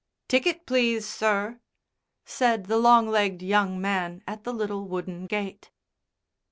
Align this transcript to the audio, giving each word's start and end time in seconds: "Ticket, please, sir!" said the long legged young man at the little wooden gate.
"Ticket, 0.27 0.65
please, 0.65 1.05
sir!" 1.07 1.59
said 2.25 2.63
the 2.65 2.79
long 2.79 3.07
legged 3.07 3.43
young 3.43 3.79
man 3.79 4.23
at 4.25 4.43
the 4.43 4.51
little 4.51 4.87
wooden 4.87 5.27
gate. 5.27 5.69